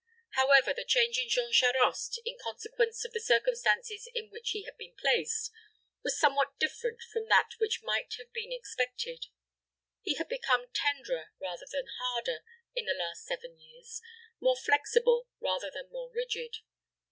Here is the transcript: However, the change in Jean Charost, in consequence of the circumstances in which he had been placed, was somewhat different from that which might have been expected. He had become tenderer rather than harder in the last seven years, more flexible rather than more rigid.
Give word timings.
However, 0.31 0.73
the 0.73 0.83
change 0.83 1.19
in 1.19 1.29
Jean 1.29 1.51
Charost, 1.53 2.19
in 2.25 2.35
consequence 2.43 3.05
of 3.05 3.13
the 3.13 3.19
circumstances 3.19 4.09
in 4.15 4.31
which 4.31 4.49
he 4.49 4.63
had 4.63 4.75
been 4.75 4.95
placed, 4.95 5.51
was 6.03 6.19
somewhat 6.19 6.57
different 6.57 7.01
from 7.13 7.27
that 7.29 7.51
which 7.59 7.83
might 7.83 8.11
have 8.17 8.33
been 8.33 8.51
expected. 8.51 9.27
He 10.01 10.15
had 10.15 10.27
become 10.27 10.71
tenderer 10.73 11.33
rather 11.39 11.67
than 11.71 11.85
harder 11.99 12.39
in 12.73 12.85
the 12.85 12.95
last 12.95 13.25
seven 13.27 13.59
years, 13.59 14.01
more 14.39 14.55
flexible 14.57 15.27
rather 15.39 15.69
than 15.69 15.91
more 15.91 16.09
rigid. 16.11 16.57